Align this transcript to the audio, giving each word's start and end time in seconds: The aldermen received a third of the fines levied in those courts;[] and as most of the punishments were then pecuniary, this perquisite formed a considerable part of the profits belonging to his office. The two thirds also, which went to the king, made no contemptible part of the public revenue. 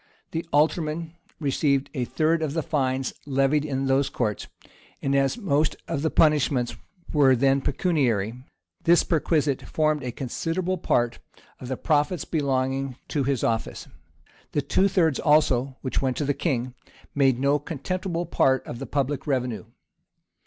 The 0.31 0.43
aldermen 0.51 1.13
received 1.39 1.91
a 1.93 2.05
third 2.05 2.41
of 2.41 2.53
the 2.53 2.63
fines 2.63 3.13
levied 3.27 3.63
in 3.63 3.85
those 3.85 4.09
courts;[] 4.09 4.47
and 4.99 5.15
as 5.15 5.37
most 5.37 5.75
of 5.87 6.01
the 6.01 6.09
punishments 6.09 6.75
were 7.13 7.35
then 7.35 7.61
pecuniary, 7.61 8.33
this 8.83 9.03
perquisite 9.03 9.61
formed 9.61 10.01
a 10.01 10.11
considerable 10.11 10.79
part 10.79 11.19
of 11.59 11.67
the 11.67 11.77
profits 11.77 12.25
belonging 12.25 12.95
to 13.09 13.25
his 13.25 13.43
office. 13.43 13.87
The 14.53 14.63
two 14.63 14.87
thirds 14.87 15.19
also, 15.19 15.77
which 15.83 16.01
went 16.01 16.17
to 16.17 16.25
the 16.25 16.33
king, 16.33 16.73
made 17.13 17.37
no 17.37 17.59
contemptible 17.59 18.25
part 18.25 18.65
of 18.65 18.79
the 18.79 18.87
public 18.87 19.27
revenue. 19.27 19.65